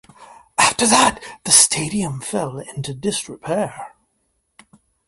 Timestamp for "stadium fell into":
1.51-2.91